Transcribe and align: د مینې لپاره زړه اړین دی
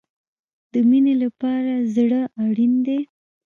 د 0.71 0.73
مینې 0.89 1.13
لپاره 1.23 1.73
زړه 1.95 2.21
اړین 2.45 2.73
دی 2.85 2.99